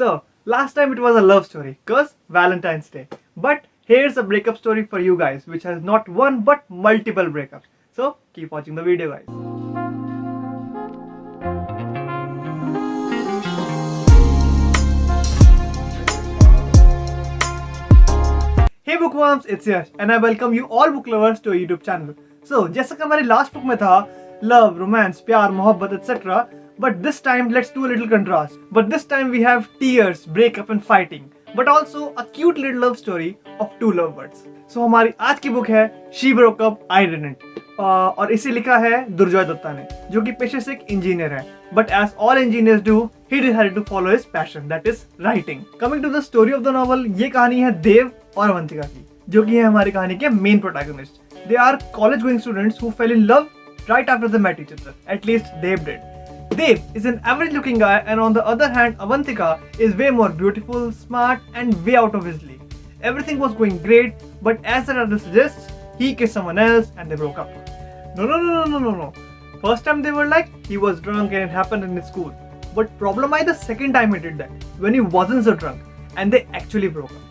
[0.00, 3.06] So, last time it was a love story, cause Valentine's Day.
[3.36, 7.64] But here's a breakup story for you guys, which has not one but multiple breakups.
[7.92, 9.26] So, keep watching the video, guys.
[18.84, 22.14] Hey bookworms, it's Yash and I welcome you all book lovers to our YouTube channel.
[22.44, 23.92] So, जैसा कि हमारी last book में था
[24.44, 26.46] love romance प्यार मोहब्बत etc.
[26.77, 28.59] But this time let's do a little contrast.
[28.69, 31.31] But this time we have tears, breakup and fighting.
[31.55, 34.41] But also a cute little love story of two lovebirds.
[34.67, 37.45] So हमारी आज की book है Broke Up, I Didn't.
[37.77, 41.45] Uh, और इसे लिखा है दुर्जय दत्ता ने जो कि पेशे से एक इंजीनियर है
[41.73, 42.99] but as all engineers do
[43.31, 46.73] he decided to follow his passion that is writing coming to the story of the
[46.73, 50.59] novel ये कहानी है देव और अवंतिका की जो कि है हमारी कहानी के main
[50.59, 53.47] protagonist they are college going students who fell in love
[53.87, 54.93] right after they met each other.
[55.07, 55.45] At least
[56.51, 60.29] Dev is an average looking guy, and on the other hand, Avantika is way more
[60.29, 62.61] beautiful, smart, and way out of his league.
[63.01, 67.15] Everything was going great, but as the title suggests, he kissed someone else and they
[67.15, 67.49] broke up.
[68.15, 69.13] No, no, no, no, no, no, no.
[69.61, 72.33] First time they were like, he was drunk and it happened in his school.
[72.73, 75.81] But problem I the second time he did that, when he wasn't so drunk,
[76.15, 77.21] and they actually broke up.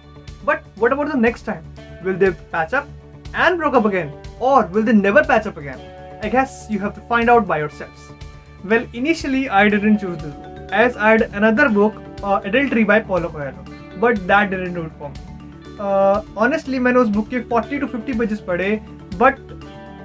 [0.44, 1.64] But what about the next time?
[2.04, 2.86] Will they patch up
[3.32, 4.12] and broke up again?
[4.38, 5.80] Or will they never patch up again?
[6.22, 8.10] I guess you have to find out by yourselves.
[8.64, 12.98] Well, initially I didn't choose this book, as I had another book, uh, Adultery by
[13.00, 13.64] Paulo Coelho,
[14.00, 15.18] but that didn't do it for me.
[15.78, 18.70] Uh, honestly मैंने उस book के 40 to 50 pages पढ़े
[19.22, 19.36] but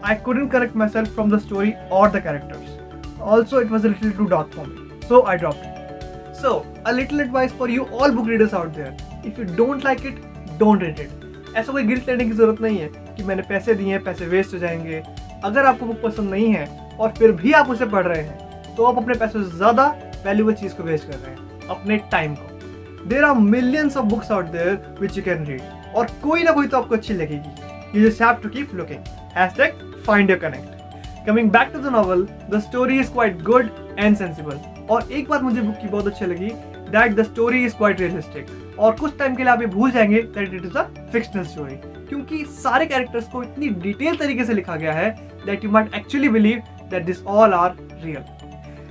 [0.05, 4.11] I couldn't correct myself from the story और the characters also it was a little
[4.11, 6.53] too dark for me so I drop it so
[6.87, 10.21] a little advice for you all book readers out there if you don't like it
[10.59, 13.91] don't read it ऐसा कोई guilt लेने की ज़रूरत नहीं है कि मैंने पैसे दिए
[13.91, 15.03] हैं पैसे वेस्ट हो जाएँगे।
[15.43, 16.67] अगर आपको बुक पसंद नहीं है
[16.99, 18.48] और फिर भी आप उसे पढ़ रहे हैं
[18.79, 19.85] तो आप अपने पैसों से ज़्यादा
[20.25, 24.31] वैल्यूबल चीज़ को वेस्ट कर रहे हैं, अपने टाइम को। There are millions of books
[24.31, 28.09] out there which you can read और कोई ना कोई तो आपको अच्छी लगेगी। You
[28.09, 28.99] just have to keep looking
[29.37, 33.69] hashtag find your connect coming back to the novel the story is quite good
[33.99, 36.49] and sensible और एक बात मुझे बुक की बहुत अच्छी लगी
[36.95, 40.21] that the story is quite realistic और कुछ टाइम के लिए आप ये भूल जाएँगे
[40.21, 41.75] that it is a fictional story
[42.09, 45.11] क्योंकि सारे कैरेक्टर्स को इतनी डिटेल तरीके से लिखा गया है
[45.45, 48.38] that you might actually believe that this all are real.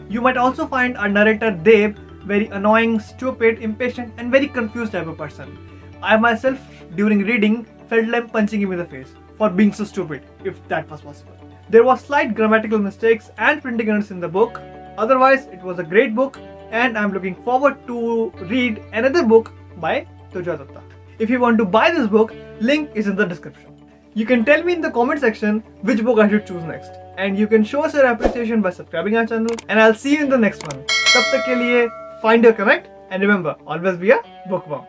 [0.09, 5.07] You might also find our narrator Dev very annoying, stupid, impatient, and very confused type
[5.07, 5.59] of person.
[6.03, 6.59] I myself,
[6.95, 10.91] during reading, felt like punching him in the face for being so stupid, if that
[10.91, 11.37] was possible.
[11.69, 14.61] There was slight grammatical mistakes and printing errors in the book.
[14.97, 16.39] Otherwise, it was a great book,
[16.71, 20.83] and I'm looking forward to read another book by Durjoy Datta.
[21.19, 23.78] If you want to buy this book, link is in the description.
[24.18, 26.92] You can tell me in the comment section which book I should choose next.
[27.18, 29.56] And you can show us your appreciation by subscribing our channel.
[29.70, 30.80] And I'll see you in the next one.
[31.16, 31.88] तब तक के लिए
[32.24, 34.20] find your connect and remember always be a
[34.50, 34.86] bookworm.